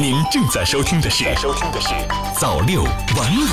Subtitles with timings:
[0.00, 1.88] 您正在收听的是《收听的是
[2.34, 2.90] 早六晚
[3.36, 3.44] 五》。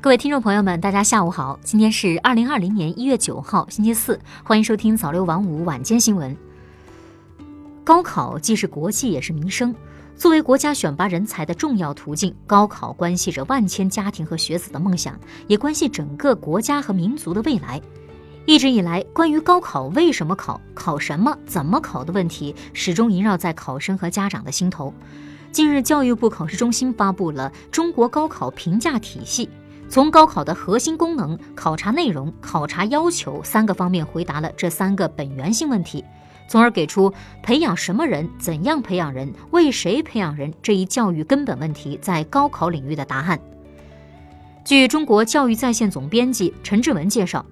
[0.00, 6.36] 各位听众朋友们，大家下午好，今天是二零二零年一月九号，星期四，欢迎收听早六晚五晚间新闻。
[7.84, 9.72] 高考既是国际，也是民生。
[10.16, 15.16] 作为国家选拔人才的重要途径，高考关系着万千家庭和学子的梦想，
[15.46, 17.80] 也关系整个国家和民族的未来。
[18.44, 24.92] 一直以来，关于高考为什么考、考什么、怎么考的问题，始终萦绕在考生和家长的心头。
[25.52, 29.46] 近日，教育部考试中心发布了《中国高考评价体系》，
[29.88, 36.04] 从高考的核心功能、考察内容、考察要求三个方面回答了这三个本源性问题。
[36.48, 37.10] 从而给出
[37.42, 43.40] 培养什么人、怎样培养人、为谁培养人这一教育根本问题在高考领域的答案。
[44.64, 47.44] 据中国教育在线总编辑陈志文介绍，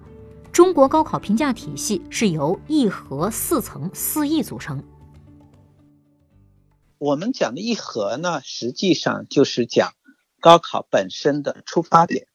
[0.61, 4.83] 中国高考评价体系是由一核四层四义组成。
[6.99, 9.93] 我们讲的一核呢，实际上就是讲
[10.39, 12.27] 高考本身的出发点，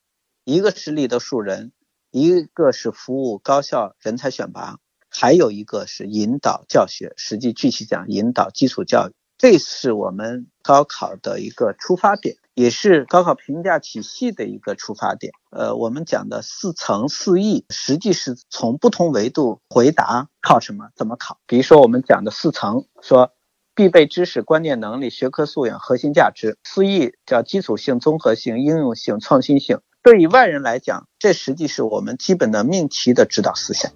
[0.42, 1.70] 一个是立德树人，
[2.10, 4.80] 一个是服务高校人才选拔。
[5.08, 15.32] 还有一个是引导教学，实际具体讲引导基础教育，这是我们高考的一个出发点，也是高考评价体系的一个出发点。
[15.50, 21.38] 呃，我们讲的四层四义，实际是从不同维度回答考什么、怎么考。
[21.46, 23.32] 比如说我们讲的四层，说
[23.74, 29.80] 必备知识、观念能力、学科素养、核心价值；四义叫基础性、综合性、应用性、创新性。
[30.02, 33.92] 对于外人来讲，这实际是我们基本的命题的指导思想。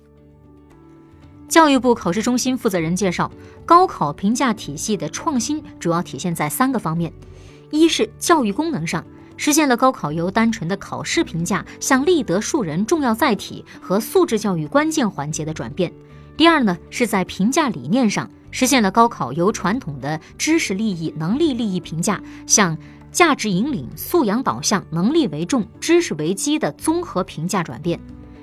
[1.50, 3.28] 教育部考试中心负责人介绍，
[3.66, 7.12] 高考评价体系的创新主要体现在三个方面：
[7.72, 9.04] 一是教育功能上，
[9.36, 15.90] 实现了高考由单纯的考试评价向立德树人重要载体和素质教育关键环节的转变；
[16.36, 22.78] 第二呢，是在评价理念上，实现了高考由传统的知识利益、能力利益评价向
[23.10, 27.98] 价值引领、素养导向、能力为重、知识为基的综合评价转变；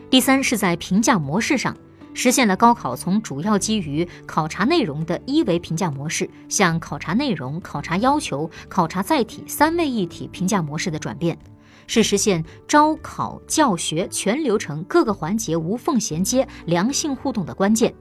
[0.09, 1.73] 第三是在评价模式上。
[2.17, 11.37] 实现了高考从主要基于考察内容的一维评价模式，向考察内容、考察要求、考察载体三位一体评价模式的转变，
[11.85, 17.93] 是实现招考教学全流程各个环节无缝衔接、良性互动的关键。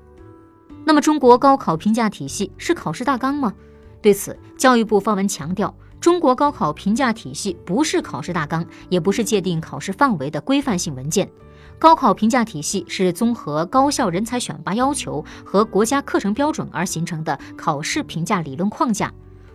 [0.86, 3.52] 那么，中国高考评价体系是考试大纲吗？
[4.00, 11.30] 对此，教育部发文强调，中国高考评价体系不是考试大纲，也不是界定考试范围的规范性文件。
[11.78, 19.12] 高考评价体系是综合高校人才选拔要求和国家课程标准而形成的考试评价理论框架。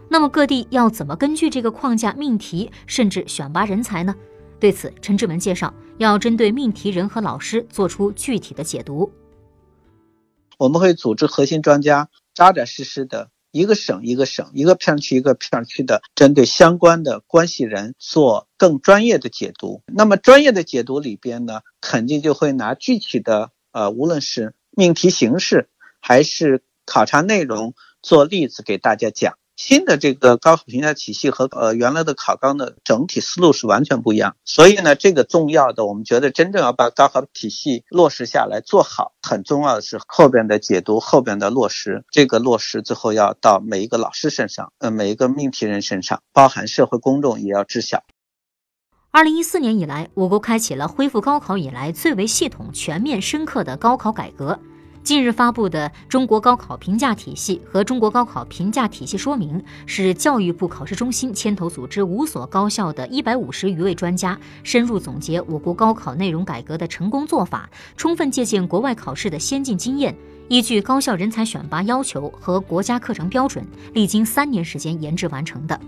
[0.08, 4.14] 那么各地要怎么根据这个框架命题甚至选拔人才呢？
[4.60, 9.12] 对此，陈志文介绍，要针对命题人和老师做出具体的解读。
[10.60, 13.32] 我们会组织核心专家，扎扎实实的。
[13.52, 19.84] 一个省一个省，一个片区一个片区的，针对相关的关系人做更专业的解读。
[19.86, 25.70] 那么专业的解读里边呢，肯定就会拿具体的呃，无论是命题形式
[26.00, 29.38] 还是考察内容做例子给大家讲。
[29.62, 48.02] 新的这个高考评价体系和呃原来的考纲的整体思路是完全不一样，所以呢，这个重要的，我们觉得真正要把高考体系落实下来做好，很重要的是后边的解读，后边的落实，这个落实最后要到每一个老师身上，呃，每一个命题人身上，包含社会公众也要知晓。
[49.12, 54.58] 二零一四年以来，我国开启了恢复高考以来最为系统、全面、深刻的高考改革。
[55.04, 67.68] 近日发布的《中国高考评价体系》和《中国高考评价体系说明》，是教育部考试中心牵头组织五所高校的一百五十余位专家深入总结我国高考内容改革的成功做法，
[67.98, 70.16] 充分借鉴国外考试的先进经验，
[70.48, 75.80] 依据高校人才选拔要求和国家课程标准，历经三年时间研制完成的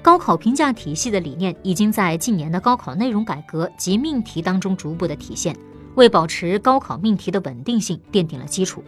[0.00, 5.54] 高考评价体系的理念，已经在近年的高考内容改革及命题当中逐步的体现。
[6.00, 8.82] 为保持高考命题的稳定性奠定了基础，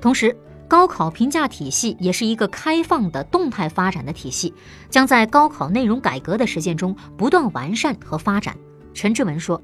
[0.00, 0.34] 同时，
[0.66, 4.54] 高考评价体系也是一个开放的动态发展的体系，
[4.88, 8.56] 将在高考内容改革的实践中不断完善和发展。
[8.94, 9.62] 陈志文说：“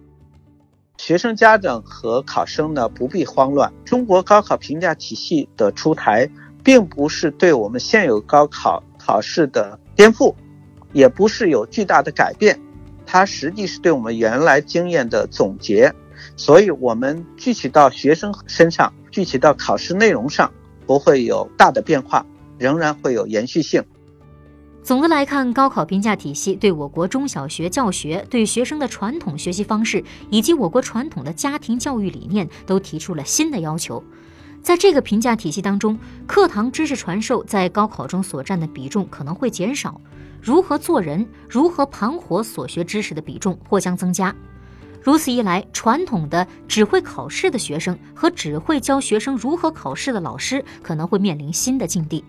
[0.98, 6.28] 学生家长和考生呢不必慌乱，中国高考评价体系的出台，
[6.62, 10.34] 并不是对我们现有高考考试的颠覆，
[10.92, 12.60] 也不是有巨大的改变，
[13.06, 15.90] 它实际是对我们原来经验的总结。”
[16.36, 20.52] 所以，我们具体到学生身上，具体到考试内容上，
[20.86, 22.24] 不会有大的变化，
[22.58, 23.82] 仍然会有延续性。
[24.82, 34.02] 总的来看，高考评价体系对我国中小学教学、对学生的传统学习方式以及我国传统的家庭教育理念都提出了新的要求。
[34.60, 40.00] 在这个评价体系当中，课堂知识传授在高考中所占的比重可能会减少，
[40.40, 44.34] 如何做人、如何盘活所学知识的比重或将增加。
[45.02, 52.24] 如此一来，传统的只会考试的学生和只会教学生如何考试的老师可能会面临新的境地。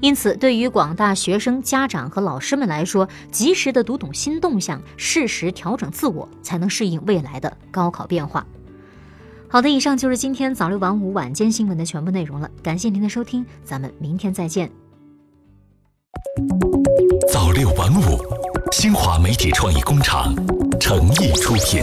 [0.00, 8.46] 因此，对于广大学生、家长和老师们来说，及时的读懂新动向，适时调整自我，才能适应未来的高考变化。
[9.48, 12.48] 好的，以上就是今天早六晚五晚间新闻的全部内容了。
[12.62, 14.70] 感谢您的收听，咱们明天再见。
[17.32, 18.20] 早六晚五，
[18.70, 20.32] 新华媒体创意工厂
[20.78, 21.82] 诚意出品。